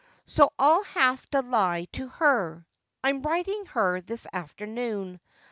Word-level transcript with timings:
So 0.25 0.51
I'll 0.57 0.81
have 0.83 1.29
to 1.29 1.43
he 1.77 1.85
to 1.85 2.07
her. 2.07 2.65
I'm 3.03 3.21
writing 3.21 3.67
her 3.67 4.01
this 4.01 4.25
afternoon. 4.33 5.19